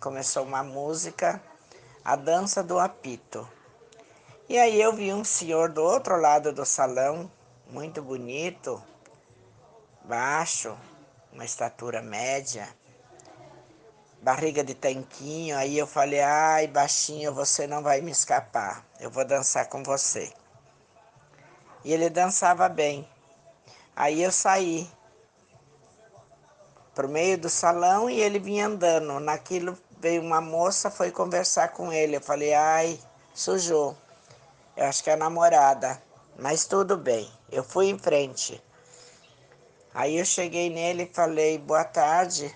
Começou 0.00 0.44
uma 0.44 0.62
música, 0.64 1.40
a 2.04 2.16
dança 2.16 2.62
do 2.62 2.78
apito. 2.78 3.48
E 4.48 4.58
aí 4.58 4.80
eu 4.80 4.92
vi 4.92 5.12
um 5.12 5.22
senhor 5.22 5.70
do 5.70 5.82
outro 5.82 6.16
lado 6.16 6.52
do 6.52 6.66
salão, 6.66 7.30
muito 7.70 8.02
bonito, 8.02 8.82
baixo, 10.04 10.76
uma 11.32 11.44
estatura 11.44 12.02
média, 12.02 12.68
barriga 14.20 14.64
de 14.64 14.74
tanquinho. 14.74 15.56
Aí 15.56 15.78
eu 15.78 15.86
falei: 15.86 16.20
ai, 16.20 16.66
baixinho, 16.66 17.32
você 17.32 17.66
não 17.66 17.82
vai 17.82 18.00
me 18.00 18.10
escapar, 18.10 18.84
eu 18.98 19.10
vou 19.10 19.24
dançar 19.24 19.68
com 19.68 19.82
você. 19.82 20.32
E 21.84 21.92
ele 21.92 22.08
dançava 22.08 22.68
bem. 22.68 23.08
Aí 23.94 24.22
eu 24.22 24.32
saí 24.32 24.88
para 26.94 27.06
o 27.06 27.10
meio 27.10 27.38
do 27.38 27.48
salão 27.48 28.08
e 28.08 28.20
ele 28.20 28.38
vinha 28.38 28.66
andando. 28.66 29.18
Naquilo 29.20 29.76
veio 29.98 30.22
uma 30.22 30.40
moça, 30.40 30.90
foi 30.90 31.10
conversar 31.10 31.68
com 31.68 31.92
ele. 31.92 32.16
Eu 32.16 32.20
falei: 32.20 32.54
ai, 32.54 32.98
sujou. 33.34 33.96
Eu 34.76 34.86
acho 34.86 35.02
que 35.04 35.10
é 35.10 35.14
a 35.14 35.16
namorada, 35.16 36.02
mas 36.38 36.64
tudo 36.64 36.96
bem. 36.96 37.30
Eu 37.50 37.62
fui 37.62 37.88
em 37.88 37.98
frente. 37.98 38.62
Aí 39.94 40.16
eu 40.16 40.24
cheguei 40.24 40.70
nele 40.70 41.04
e 41.04 41.14
falei: 41.14 41.58
boa 41.58 41.84
tarde. 41.84 42.54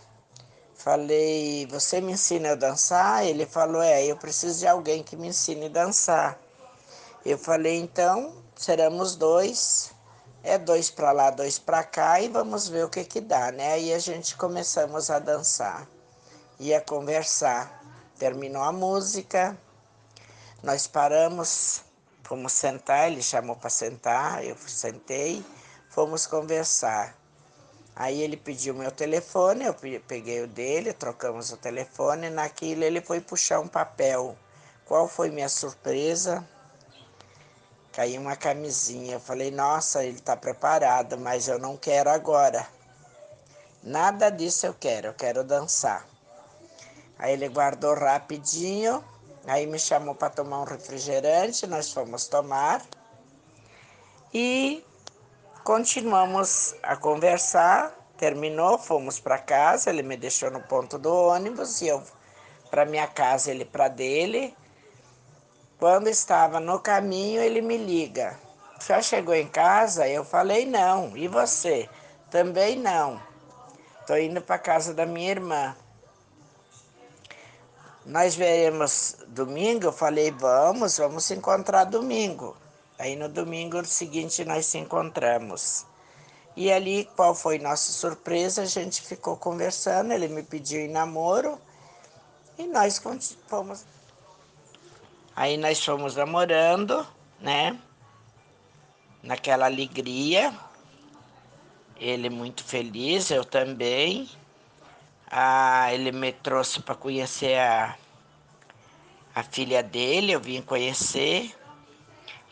Falei, 0.76 1.66
você 1.66 2.00
me 2.00 2.12
ensina 2.12 2.52
a 2.52 2.54
dançar? 2.54 3.26
Ele 3.26 3.46
falou, 3.46 3.82
é, 3.82 4.04
eu 4.04 4.16
preciso 4.16 4.60
de 4.60 4.68
alguém 4.68 5.02
que 5.02 5.16
me 5.16 5.28
ensine 5.28 5.66
a 5.66 5.70
dançar. 5.70 6.38
Eu 7.24 7.38
falei, 7.38 7.80
então, 7.80 8.32
seremos 8.56 9.14
dois, 9.14 9.92
é 10.42 10.58
dois 10.58 10.90
para 10.90 11.12
lá, 11.12 11.30
dois 11.30 11.58
para 11.58 11.84
cá 11.84 12.20
e 12.20 12.28
vamos 12.28 12.68
ver 12.68 12.84
o 12.84 12.88
que 12.88 13.04
que 13.04 13.20
dá, 13.20 13.52
né? 13.52 13.74
Aí 13.74 13.92
a 13.92 13.98
gente 13.98 14.36
começamos 14.36 15.10
a 15.10 15.18
dançar 15.18 15.86
e 16.58 16.74
a 16.74 16.80
conversar. 16.80 17.84
Terminou 18.18 18.62
a 18.62 18.72
música, 18.72 19.56
nós 20.62 20.86
paramos, 20.86 21.82
fomos 22.24 22.52
sentar, 22.52 23.12
ele 23.12 23.22
chamou 23.22 23.56
para 23.56 23.68
sentar, 23.68 24.42
eu 24.42 24.56
sentei, 24.66 25.44
fomos 25.90 26.26
conversar. 26.26 27.14
Aí 27.94 28.20
ele 28.22 28.36
pediu 28.36 28.74
meu 28.74 28.90
telefone, 28.90 29.64
eu 29.64 29.74
peguei 30.06 30.42
o 30.42 30.46
dele, 30.46 30.92
trocamos 30.92 31.50
o 31.50 31.56
telefone. 31.56 32.28
Naquilo 32.28 32.84
ele 32.84 33.00
foi 33.00 33.20
puxar 33.20 33.60
um 33.60 33.68
papel. 33.68 34.36
Qual 34.84 35.08
foi 35.08 35.30
minha 35.30 35.48
surpresa? 35.48 36.46
Caiu 37.96 38.20
uma 38.20 38.36
camisinha. 38.36 39.14
Eu 39.14 39.20
falei, 39.20 39.50
nossa, 39.50 40.04
ele 40.04 40.18
está 40.18 40.36
preparado, 40.36 41.18
mas 41.18 41.48
eu 41.48 41.58
não 41.58 41.76
quero 41.76 42.10
agora. 42.10 42.64
Nada 43.82 44.30
disso 44.30 44.66
eu 44.66 44.74
quero, 44.74 45.08
eu 45.08 45.14
quero 45.14 45.42
dançar. 45.42 46.06
Aí 47.18 47.32
ele 47.32 47.48
guardou 47.48 47.94
rapidinho, 47.94 49.02
aí 49.46 49.66
me 49.66 49.78
chamou 49.78 50.14
para 50.14 50.30
tomar 50.30 50.60
um 50.60 50.64
refrigerante, 50.64 51.66
nós 51.66 51.90
fomos 51.92 52.28
tomar. 52.28 52.82
E 54.34 54.84
Continuamos 55.66 56.76
a 56.80 56.94
conversar, 56.94 57.92
terminou, 58.16 58.78
fomos 58.78 59.18
para 59.18 59.36
casa, 59.36 59.90
ele 59.90 60.04
me 60.04 60.16
deixou 60.16 60.48
no 60.48 60.60
ponto 60.60 60.96
do 60.96 61.12
ônibus 61.12 61.82
e 61.82 61.88
eu 61.88 62.04
para 62.70 62.84
minha 62.84 63.08
casa, 63.08 63.50
ele 63.50 63.64
para 63.64 63.88
dele. 63.88 64.56
Quando 65.78 66.08
estava 66.08 66.58
no 66.58 66.80
caminho, 66.80 67.42
ele 67.42 67.60
me 67.60 67.76
liga. 67.76 68.38
Já 68.86 69.02
chegou 69.02 69.34
em 69.34 69.46
casa? 69.46 70.08
Eu 70.08 70.24
falei 70.24 70.64
não. 70.64 71.16
E 71.16 71.28
você? 71.28 71.88
Também 72.30 72.76
não. 72.76 73.20
Estou 74.00 74.18
indo 74.18 74.40
para 74.40 74.58
casa 74.58 74.94
da 74.94 75.04
minha 75.04 75.30
irmã. 75.30 75.76
Nós 78.06 78.34
veremos 78.34 79.16
domingo? 79.28 79.86
Eu 79.86 79.92
falei, 79.92 80.30
vamos, 80.30 80.96
vamos 80.96 81.24
se 81.24 81.34
encontrar 81.34 81.84
domingo. 81.84 82.56
Aí 82.98 83.14
no 83.14 83.28
domingo 83.28 83.84
seguinte 83.84 84.44
nós 84.44 84.64
se 84.66 84.78
encontramos. 84.78 85.84
E 86.56 86.72
ali, 86.72 87.04
qual 87.16 87.34
foi 87.34 87.58
nossa 87.58 87.92
surpresa? 87.92 88.62
A 88.62 88.64
gente 88.64 89.02
ficou 89.02 89.36
conversando, 89.36 90.12
ele 90.12 90.28
me 90.28 90.42
pediu 90.42 90.80
em 90.80 90.88
namoro 90.88 91.60
e 92.56 92.66
nós 92.66 93.02
fomos. 93.46 93.84
Aí 95.36 95.58
nós 95.58 95.84
fomos 95.84 96.16
namorando, 96.16 97.06
né? 97.38 97.78
Naquela 99.22 99.66
alegria. 99.66 100.50
Ele 101.98 102.30
muito 102.30 102.64
feliz, 102.64 103.30
eu 103.30 103.44
também. 103.44 104.30
Ah, 105.30 105.92
ele 105.92 106.10
me 106.10 106.32
trouxe 106.32 106.80
para 106.80 106.94
conhecer 106.94 107.58
a, 107.58 107.98
a 109.34 109.42
filha 109.42 109.82
dele, 109.82 110.32
eu 110.32 110.40
vim 110.40 110.62
conhecer. 110.62 111.54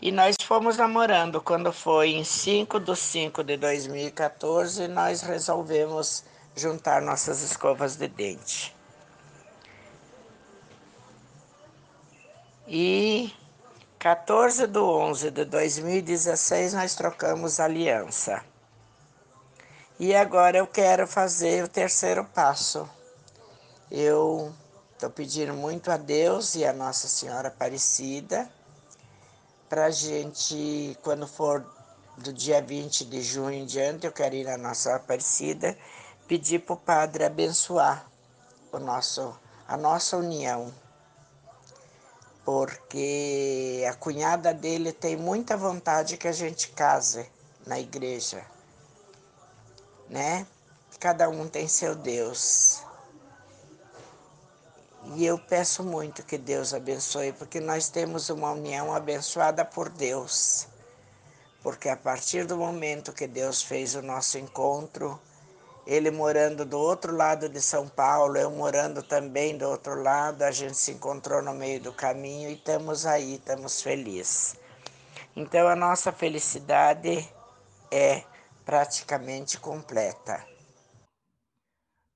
E 0.03 0.13
nós 0.13 0.37
fomos 0.43 0.77
namorando. 0.77 1.41
Quando 1.41 1.73
foi 1.73 2.11
em 2.11 2.23
5 2.25 2.79
de 2.81 2.95
5 2.95 3.43
de 3.43 3.57
2014, 3.57 4.89
nós 4.89 5.23
resolvemos 5.23 6.23
juntar 6.55 7.01
nossas 7.01 7.41
escovas 7.41 7.97
de 7.97 8.09
dente. 8.09 8.74
E 12.67 13.35
14 13.99 14.67
de 14.67 14.79
11 14.79 15.31
de 15.31 15.45
2016 15.45 16.73
nós 16.75 16.95
trocamos 16.95 17.61
aliança. 17.61 18.43
E 20.01 20.15
agora 20.15 20.59
eu 20.59 20.67
quero 20.67 21.07
fazer 21.07 21.63
o 21.63 21.69
terceiro 21.69 22.25
passo. 22.25 22.89
Eu 23.91 24.53
estou 24.93 25.11
pedindo 25.11 25.53
muito 25.53 25.91
a 25.91 25.97
Deus 25.97 26.55
e 26.55 26.65
a 26.65 26.73
Nossa 26.73 27.07
Senhora 27.07 27.49
Aparecida 27.49 28.51
para 29.69 29.87
a 29.87 29.91
gente, 29.91 30.97
quando 31.03 31.27
for 31.27 31.67
do 32.19 32.33
dia 32.33 32.63
20 32.63 33.05
de 33.07 33.21
junho 33.23 33.53
em 33.53 33.67
diante, 33.67 34.07
eu 34.07 34.13
quero 34.13 34.35
ir 34.35 34.45
na 34.45 34.57
nossa 34.57 34.95
Aparecida, 34.95 35.77
pedir 36.29 36.61
para 36.61 36.75
o 36.75 36.77
Padre 36.77 37.25
abençoar 37.25 38.07
o 38.71 38.79
nosso, 38.79 39.37
a 39.67 39.77
nossa 39.77 40.17
união. 40.17 40.73
Porque 42.45 43.85
a 43.89 43.95
cunhada 43.95 44.53
dele 44.53 44.93
tem 44.93 45.17
muita 45.17 45.57
vontade 45.57 46.17
que 46.17 46.29
a 46.29 46.33
gente 46.33 46.69
case 46.71 47.27
na 47.67 47.81
igreja, 47.81 48.45
né? 50.11 50.47
Cada 51.01 51.29
um 51.29 51.49
tem 51.49 51.67
seu 51.67 51.95
Deus. 51.95 52.83
E 55.15 55.25
eu 55.25 55.39
peço 55.39 55.83
muito 55.83 56.23
que 56.23 56.39
Deus 56.39 56.73
abençoe, 56.73 57.33
porque 57.33 57.61
nós 57.61 57.89
temos 57.89 58.31
uma 58.31 58.53
união 58.53 58.95
abençoada 58.95 59.65
por 59.65 59.89
Deus. 59.89 60.67
Porque 61.63 61.89
a 61.89 61.97
partir 61.97 62.47
do 62.47 62.57
momento 62.57 63.13
que 63.13 63.27
Deus 63.27 63.63
fez 63.63 63.95
o 63.95 64.03
nosso 64.03 64.39
encontro, 64.39 65.21
ele 65.87 66.11
morando 66.11 66.65
do 66.65 66.79
outro 66.79 67.15
lado 67.15 67.49
de 67.49 67.61
São 67.61 67.89
Paulo, 67.89 68.37
eu 68.37 68.51
morando 68.51 69.03
também 69.03 69.57
do 69.57 69.69
outro 69.69 70.03
lado, 70.03 70.43
a 70.43 70.51
gente 70.51 70.77
se 70.77 70.93
encontrou 70.93 71.43
no 71.43 71.53
meio 71.53 71.81
do 71.81 71.93
caminho 71.93 72.49
e 72.49 72.55
estamos 72.55 73.05
aí, 73.05 73.35
estamos 73.35 73.83
felizes. 73.83 74.59
Então 75.37 75.69
a 75.69 75.77
nossa 75.77 76.13
felicidade 76.13 77.29
é 77.91 78.25
praticamente 78.65 79.59
completa. 79.59 80.47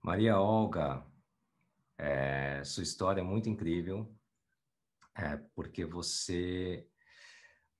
Maria 0.02 0.38
Olga, 0.38 1.04
é, 1.98 2.62
sua 2.64 2.82
história 2.82 3.20
é 3.20 3.25
muito 3.25 3.48
incrível, 3.48 4.10
é, 5.16 5.37
porque 5.54 5.84
você 5.84 6.87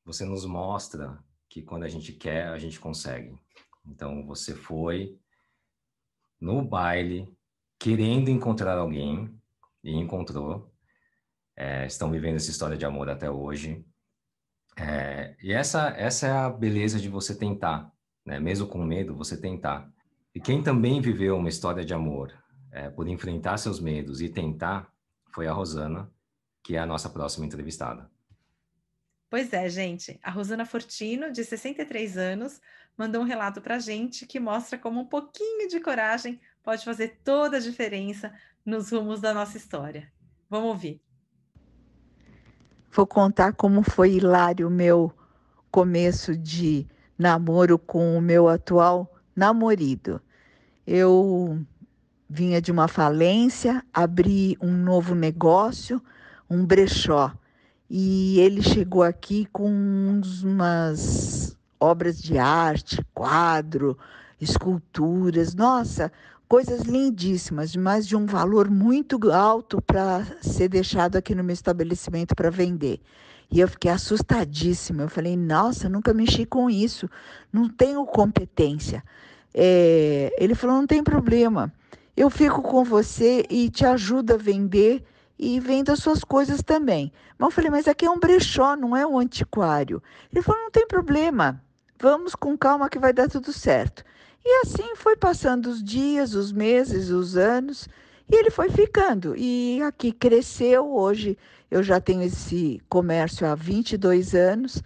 você 0.05 0.25
nos 0.25 0.45
mostra 0.45 1.23
que 1.49 1.63
quando 1.63 1.85
a 1.85 1.89
gente 1.89 2.13
quer, 2.13 2.49
a 2.49 2.59
gente 2.59 2.81
consegue. 2.81 3.39
Então 3.87 4.27
você 4.27 4.55
foi, 4.55 5.19
no 6.41 6.63
baile, 6.63 7.33
querendo 7.79 8.29
encontrar 8.29 8.79
alguém, 8.79 9.39
e 9.83 9.95
encontrou. 9.95 10.73
É, 11.57 11.87
estão 11.87 12.11
vivendo 12.11 12.37
essa 12.37 12.51
história 12.51 12.77
de 12.77 12.85
amor 12.85 13.09
até 13.09 13.31
hoje. 13.31 13.85
É, 14.77 15.35
e 15.43 15.53
essa, 15.53 15.89
essa 15.91 16.27
é 16.27 16.31
a 16.31 16.51
beleza 16.51 17.01
de 17.01 17.09
você 17.09 17.35
tentar, 17.35 17.93
né? 18.25 18.39
mesmo 18.39 18.67
com 18.67 18.85
medo, 18.85 19.17
você 19.17 19.37
tentar. 19.37 19.91
E 20.35 20.41
quem 20.41 20.63
também 20.63 21.01
viveu 21.01 21.37
uma 21.37 21.49
história 21.49 21.85
de 21.85 21.93
amor 21.93 22.33
é, 22.71 22.89
por 22.89 23.09
enfrentar 23.09 23.57
seus 23.59 23.81
medos 23.81 24.21
e 24.21 24.29
tentar 24.29 24.89
foi 25.33 25.49
a 25.49 25.53
Rosana, 25.53 26.11
que 26.63 26.77
é 26.77 26.79
a 26.79 26.87
nossa 26.87 27.11
próxima 27.11 27.45
entrevistada. 27.45 28.09
Pois 29.31 29.53
é, 29.53 29.69
gente. 29.69 30.19
A 30.23 30.31
Rosana 30.31 30.65
Fortino, 30.65 31.33
de 31.33 31.45
63 31.45 32.17
anos, 32.17 32.61
mandou 32.99 33.23
um 33.23 33.25
relato 33.25 33.61
para 33.61 33.77
a 33.77 33.79
gente 33.79 34.27
que 34.27 34.41
mostra 34.41 34.77
como 34.77 35.01
um 35.01 35.05
pouquinho 35.05 35.69
de 35.69 35.79
coragem 35.79 36.41
pode 36.65 36.85
fazer 36.85 37.21
toda 37.25 37.57
a 37.57 37.61
diferença 37.61 38.33
nos 38.67 38.91
rumos 38.91 39.21
da 39.21 39.33
nossa 39.33 39.57
história. 39.57 40.13
Vamos 40.51 40.71
ouvir. 40.71 41.01
Vou 42.91 43.07
contar 43.07 43.53
como 43.53 43.83
foi 43.83 44.15
hilário 44.15 44.67
o 44.67 44.71
meu 44.71 45.13
começo 45.71 46.37
de 46.37 46.87
namoro 47.17 47.79
com 47.79 48.19
o 48.19 48.21
meu 48.21 48.49
atual 48.49 49.15
namorado. 49.37 50.21
Eu 50.85 51.65
vinha 52.29 52.61
de 52.61 52.73
uma 52.73 52.89
falência, 52.89 53.85
abri 53.95 54.57
um 54.61 54.73
novo 54.73 55.15
negócio, 55.15 56.03
um 56.51 56.67
brechó. 56.67 57.33
E 57.89 58.41
ele 58.41 58.61
chegou 58.63 59.03
aqui 59.03 59.47
com 59.53 59.71
umas 60.43 61.58
obras 61.81 62.21
de 62.21 62.39
arte, 62.39 63.05
quadro, 63.15 63.97
esculturas. 64.41 65.55
Nossa, 65.55 66.13
coisas 66.49 66.83
lindíssimas, 66.83 67.77
mas 67.77 68.07
de 68.07 68.17
um 68.17 68.27
valor 68.27 68.71
muito 68.71 69.31
alto 69.31 69.83
para 69.83 70.25
ser 70.41 70.69
deixado 70.69 71.17
aqui 71.17 71.35
no 71.35 71.45
meu 71.45 71.55
estabelecimento 71.55 72.35
para 72.35 72.51
vender. 72.51 73.01
E 73.51 73.61
eu 73.61 73.69
fiquei 73.69 73.91
assustadíssima. 73.91 75.03
Eu 75.03 75.09
falei, 75.09 75.37
nossa, 75.37 75.89
nunca 75.89 76.13
mexi 76.13 76.45
com 76.45 76.69
isso, 76.69 77.09
não 77.53 77.69
tenho 77.69 78.05
competência. 78.07 79.03
É, 79.55 80.35
ele 80.39 80.55
falou, 80.55 80.77
não 80.77 80.87
tem 80.87 81.03
problema, 81.03 81.73
eu 82.17 82.29
fico 82.31 82.63
com 82.63 82.85
você 82.85 83.45
e 83.49 83.71
te 83.71 83.85
ajudo 83.85 84.35
a 84.35 84.37
vender 84.37 85.05
e 85.39 85.61
vendo 85.61 85.91
as 85.91 86.01
suas 86.01 86.25
coisas 86.25 86.63
também. 86.63 87.13
Mas 87.39 87.47
eu 87.47 87.51
falei, 87.53 87.71
mas 87.71 87.89
aqui 87.89 88.05
é 88.05 88.11
um 88.11 88.19
brechó, 88.19 88.77
não 88.77 88.97
é 88.97 89.07
um 89.07 89.19
antiquário. 89.19 90.03
Ele 90.33 90.43
falou, 90.43 90.63
não 90.63 90.71
tem 90.71 90.87
problema, 90.87 91.63
vamos 92.01 92.35
com 92.35 92.57
calma 92.57 92.89
que 92.89 92.99
vai 92.99 93.13
dar 93.13 93.29
tudo 93.29 93.53
certo. 93.53 94.05
E 94.45 94.63
assim 94.63 94.95
foi 94.95 95.17
passando 95.17 95.67
os 95.67 95.83
dias, 95.83 96.35
os 96.35 96.53
meses, 96.53 97.11
os 97.11 97.37
anos, 97.37 97.89
e 98.31 98.37
ele 98.37 98.51
foi 98.51 98.71
ficando. 98.71 99.37
E 99.37 99.83
aqui 99.83 100.13
cresceu. 100.13 100.91
Hoje 100.91 101.37
eu 101.71 101.83
já 101.83 102.01
tenho 102.01 102.23
esse 102.23 102.81
comércio 102.89 103.47
há 103.47 103.55
22 103.55 104.35
anos. 104.35 104.83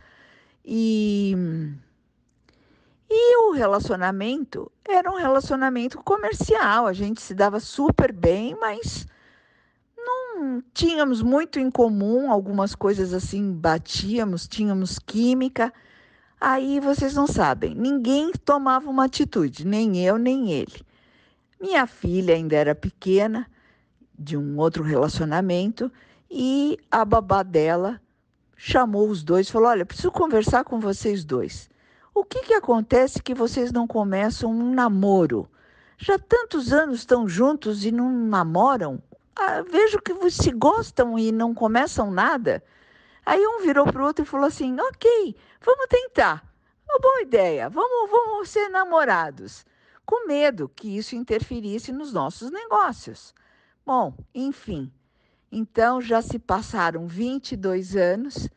E, 0.64 1.36
e 3.10 3.36
o 3.44 3.52
relacionamento 3.52 4.70
era 4.88 5.10
um 5.10 5.16
relacionamento 5.16 5.98
comercial. 5.98 6.86
A 6.86 6.92
gente 6.92 7.20
se 7.20 7.34
dava 7.34 7.60
super 7.60 8.12
bem, 8.12 8.56
mas 8.60 9.06
não 9.96 10.62
tínhamos 10.72 11.20
muito 11.20 11.60
em 11.60 11.70
comum. 11.70 12.32
Algumas 12.32 12.74
coisas 12.74 13.12
assim 13.12 13.52
batíamos, 13.52 14.48
tínhamos 14.48 14.98
química 14.98 15.72
Aí 16.44 16.80
vocês 16.80 17.14
não 17.14 17.28
sabem, 17.28 17.72
ninguém 17.72 18.32
tomava 18.32 18.90
uma 18.90 19.04
atitude, 19.04 19.64
nem 19.64 20.04
eu, 20.04 20.18
nem 20.18 20.50
ele. 20.50 20.84
Minha 21.60 21.86
filha 21.86 22.34
ainda 22.34 22.56
era 22.56 22.74
pequena, 22.74 23.48
de 24.18 24.36
um 24.36 24.58
outro 24.58 24.82
relacionamento, 24.82 25.88
e 26.28 26.80
a 26.90 27.04
babá 27.04 27.44
dela 27.44 28.00
chamou 28.56 29.08
os 29.08 29.22
dois 29.22 29.46
e 29.46 29.52
falou: 29.52 29.68
Olha, 29.68 29.86
preciso 29.86 30.10
conversar 30.10 30.64
com 30.64 30.80
vocês 30.80 31.24
dois. 31.24 31.70
O 32.12 32.24
que, 32.24 32.40
que 32.40 32.54
acontece 32.54 33.22
que 33.22 33.34
vocês 33.34 33.70
não 33.70 33.86
começam 33.86 34.50
um 34.50 34.74
namoro? 34.74 35.48
Já 35.96 36.18
tantos 36.18 36.72
anos 36.72 36.98
estão 36.98 37.28
juntos 37.28 37.84
e 37.84 37.92
não 37.92 38.10
namoram? 38.10 39.00
Ah, 39.36 39.62
vejo 39.62 40.00
que 40.00 40.12
se 40.28 40.50
gostam 40.50 41.16
e 41.16 41.30
não 41.30 41.54
começam 41.54 42.10
nada. 42.10 42.64
Aí 43.24 43.46
um 43.46 43.60
virou 43.62 43.84
para 43.86 44.02
o 44.02 44.06
outro 44.06 44.24
e 44.24 44.28
falou 44.28 44.46
assim: 44.46 44.76
Ok, 44.80 45.36
vamos 45.64 45.86
tentar. 45.88 46.44
Uma 46.88 46.98
boa 46.98 47.22
ideia, 47.22 47.70
vamos, 47.70 48.10
vamos 48.10 48.48
ser 48.48 48.68
namorados. 48.68 49.64
Com 50.04 50.26
medo 50.26 50.68
que 50.68 50.96
isso 50.96 51.14
interferisse 51.14 51.92
nos 51.92 52.12
nossos 52.12 52.50
negócios. 52.50 53.32
Bom, 53.86 54.14
enfim. 54.34 54.92
Então 55.50 56.00
já 56.00 56.20
se 56.20 56.38
passaram 56.38 57.06
22 57.06 57.96
anos. 57.96 58.48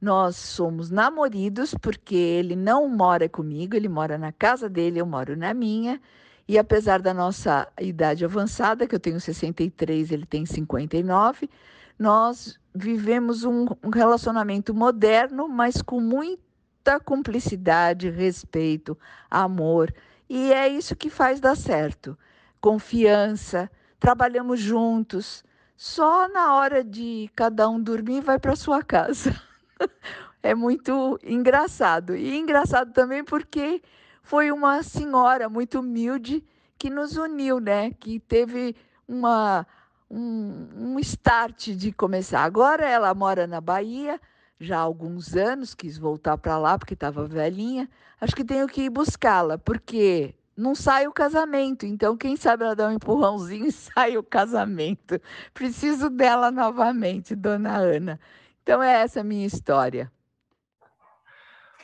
Nós 0.00 0.36
somos 0.36 0.90
namoridos 0.90 1.74
porque 1.74 2.14
ele 2.14 2.54
não 2.54 2.88
mora 2.88 3.28
comigo, 3.28 3.74
ele 3.74 3.88
mora 3.88 4.18
na 4.18 4.32
casa 4.32 4.68
dele, 4.68 5.00
eu 5.00 5.06
moro 5.06 5.36
na 5.36 5.54
minha. 5.54 6.00
E 6.48 6.58
apesar 6.58 7.00
da 7.00 7.12
nossa 7.12 7.66
idade 7.80 8.24
avançada, 8.24 8.86
que 8.86 8.94
eu 8.94 9.00
tenho 9.00 9.20
63, 9.20 10.12
ele 10.12 10.26
tem 10.26 10.46
59, 10.46 11.50
nós 11.98 12.58
vivemos 12.74 13.44
um, 13.44 13.66
relacionamento 13.92 14.74
moderno, 14.74 15.48
mas 15.48 15.80
com 15.80 16.00
muita 16.00 17.00
cumplicidade, 17.00 18.10
respeito, 18.10 18.98
amor. 19.30 19.94
E 20.28 20.52
é 20.52 20.68
isso 20.68 20.94
que 20.94 21.08
faz 21.08 21.40
dar 21.40 21.56
certo. 21.56 22.18
Confiança, 22.60 23.70
trabalhamos 23.98 24.60
juntos. 24.60 25.44
Só 25.76 26.28
na 26.28 26.54
hora 26.54 26.84
de 26.84 27.30
cada 27.34 27.68
um 27.68 27.80
dormir, 27.80 28.20
vai 28.20 28.38
para 28.38 28.56
sua 28.56 28.82
casa. 28.82 29.34
é 30.42 30.54
muito 30.54 31.18
engraçado. 31.24 32.14
E 32.14 32.36
engraçado 32.36 32.92
também 32.92 33.24
porque 33.24 33.82
foi 34.22 34.50
uma 34.50 34.82
senhora 34.82 35.48
muito 35.48 35.80
humilde 35.80 36.44
que 36.78 36.90
nos 36.90 37.16
uniu, 37.16 37.60
né? 37.60 37.90
Que 37.92 38.20
teve 38.20 38.76
uma 39.08 39.66
um, 40.10 40.68
um 40.76 40.98
start 41.00 41.70
de 41.70 41.92
começar. 41.92 42.42
Agora 42.42 42.88
ela 42.88 43.12
mora 43.14 43.46
na 43.46 43.60
Bahia, 43.60 44.20
já 44.58 44.78
há 44.78 44.80
alguns 44.80 45.34
anos, 45.34 45.74
quis 45.74 45.98
voltar 45.98 46.38
para 46.38 46.58
lá 46.58 46.78
porque 46.78 46.94
estava 46.94 47.26
velhinha. 47.26 47.88
Acho 48.20 48.34
que 48.34 48.44
tenho 48.44 48.66
que 48.66 48.82
ir 48.82 48.90
buscá-la, 48.90 49.58
porque 49.58 50.34
não 50.56 50.74
sai 50.74 51.06
o 51.06 51.12
casamento. 51.12 51.84
Então, 51.84 52.16
quem 52.16 52.36
sabe 52.36 52.64
ela 52.64 52.74
dá 52.74 52.88
um 52.88 52.92
empurrãozinho 52.92 53.66
e 53.68 53.72
sai 53.72 54.16
o 54.16 54.22
casamento. 54.22 55.20
Preciso 55.52 56.08
dela 56.08 56.50
novamente, 56.50 57.34
dona 57.34 57.76
Ana. 57.76 58.18
Então, 58.62 58.82
é 58.82 59.02
essa 59.02 59.20
a 59.20 59.24
minha 59.24 59.46
história. 59.46 60.10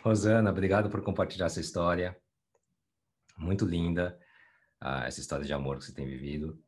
Rosana, 0.02 0.50
obrigado 0.50 0.90
por 0.90 1.02
compartilhar 1.02 1.46
essa 1.46 1.61
história. 1.61 2.16
Muito 3.37 3.64
linda, 3.64 4.18
uh, 4.82 5.04
essa 5.04 5.20
história 5.20 5.44
de 5.44 5.52
amor 5.52 5.78
que 5.78 5.85
você 5.85 5.92
tem 5.92 6.06
vivido 6.06 6.58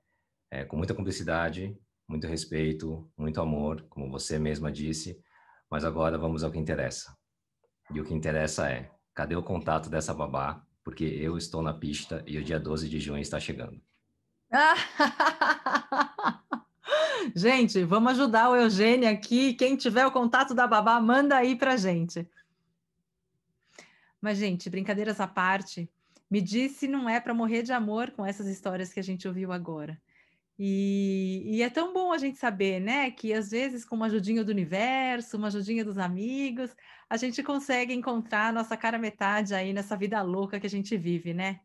é, 0.54 0.64
com 0.64 0.76
muita 0.76 0.94
cumplicidade, 0.94 1.76
muito 2.08 2.28
respeito, 2.28 3.10
muito 3.18 3.40
amor, 3.40 3.84
como 3.88 4.08
você 4.08 4.38
mesma 4.38 4.70
disse. 4.70 5.20
Mas 5.68 5.84
agora 5.84 6.16
vamos 6.16 6.44
ao 6.44 6.52
que 6.52 6.58
interessa. 6.58 7.16
E 7.92 8.00
o 8.00 8.04
que 8.04 8.14
interessa 8.14 8.70
é: 8.70 8.88
cadê 9.12 9.34
o 9.34 9.42
contato 9.42 9.90
dessa 9.90 10.14
babá? 10.14 10.64
Porque 10.84 11.04
eu 11.04 11.36
estou 11.36 11.60
na 11.60 11.74
pista 11.74 12.22
e 12.26 12.38
o 12.38 12.44
dia 12.44 12.60
12 12.60 12.88
de 12.88 13.00
junho 13.00 13.20
está 13.20 13.40
chegando. 13.40 13.82
gente, 17.34 17.82
vamos 17.82 18.12
ajudar 18.12 18.50
o 18.50 18.56
Eugênio 18.56 19.10
aqui. 19.10 19.54
Quem 19.54 19.76
tiver 19.76 20.06
o 20.06 20.12
contato 20.12 20.54
da 20.54 20.68
babá, 20.68 21.00
manda 21.00 21.36
aí 21.36 21.56
para 21.56 21.76
gente. 21.76 22.28
Mas, 24.20 24.38
gente, 24.38 24.70
brincadeiras 24.70 25.20
à 25.20 25.26
parte, 25.26 25.90
me 26.30 26.40
disse 26.40 26.86
não 26.86 27.08
é 27.08 27.18
para 27.18 27.34
morrer 27.34 27.62
de 27.62 27.72
amor 27.72 28.12
com 28.12 28.24
essas 28.24 28.46
histórias 28.46 28.92
que 28.92 29.00
a 29.00 29.02
gente 29.02 29.26
ouviu 29.26 29.52
agora. 29.52 30.00
E, 30.58 31.42
e, 31.46 31.62
é 31.62 31.70
tão 31.70 31.92
bom 31.92 32.12
a 32.12 32.18
gente 32.18 32.38
saber, 32.38 32.78
né, 32.80 33.10
que 33.10 33.32
às 33.32 33.50
vezes 33.50 33.84
com 33.84 33.96
uma 33.96 34.06
ajudinha 34.06 34.44
do 34.44 34.50
universo, 34.50 35.36
uma 35.36 35.48
ajudinha 35.48 35.84
dos 35.84 35.98
amigos, 35.98 36.74
a 37.10 37.16
gente 37.16 37.42
consegue 37.42 37.92
encontrar 37.92 38.48
a 38.48 38.52
nossa 38.52 38.76
cara 38.76 38.96
metade 38.96 39.52
aí 39.52 39.72
nessa 39.72 39.96
vida 39.96 40.22
louca 40.22 40.60
que 40.60 40.66
a 40.66 40.70
gente 40.70 40.96
vive, 40.96 41.34
né? 41.34 41.60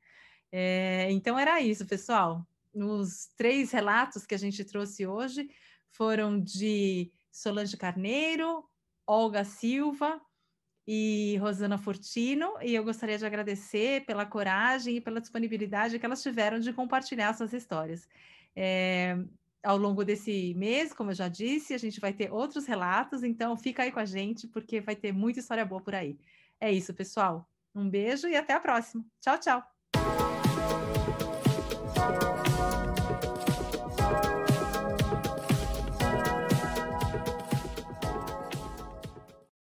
É, 0.52 1.08
então 1.12 1.38
era 1.38 1.62
isso, 1.62 1.86
pessoal. 1.86 2.45
Os 2.73 3.28
três 3.38 3.71
relatos 3.71 4.25
que 4.25 4.34
a 4.36 4.38
gente 4.39 4.63
trouxe 4.63 5.06
hoje 5.06 5.49
foram 5.91 6.39
de 6.39 7.12
Solange 7.32 7.78
Carneiro, 7.78 8.63
Olga 9.06 9.43
Silva 9.43 10.19
e 10.88 11.38
Rosana 11.38 11.78
Fortino, 11.78 12.54
e 12.63 12.73
eu 12.73 12.84
gostaria 12.84 13.17
de 13.17 13.25
agradecer 13.25 14.06
pela 14.06 14.25
coragem 14.25 14.97
e 14.97 15.02
pela 15.02 15.21
disponibilidade 15.21 15.99
que 15.99 16.06
elas 16.06 16.23
tiveram 16.23 16.60
de 16.60 16.73
compartilhar 16.73 17.34
suas 17.34 17.54
histórias. 17.54 18.08
É, 18.62 19.15
ao 19.63 19.78
longo 19.78 20.04
desse 20.04 20.54
mês, 20.56 20.93
como 20.93 21.12
eu 21.12 21.15
já 21.15 21.30
disse, 21.30 21.74
a 21.74 21.78
gente 21.78 22.00
vai 22.02 22.12
ter 22.12 22.30
outros 22.30 22.65
relatos, 22.65 23.24
então 23.24 23.56
fica 23.56 23.84
aí 23.84 23.91
com 23.91 24.02
a 24.02 24.06
gente, 24.06 24.48
porque 24.50 24.82
vai 24.82 24.98
ter 24.98 25.13
muita 25.13 25.39
história 25.39 25.65
boa 25.65 25.82
por 25.82 25.95
aí. 25.95 26.19
É 26.60 26.69
isso, 26.69 26.93
pessoal. 26.93 27.50
Um 27.74 27.89
beijo 27.89 28.28
e 28.28 28.36
até 28.36 28.54
a 28.54 28.60
próxima. 28.60 29.06
Tchau, 29.22 29.39
tchau. 29.39 29.79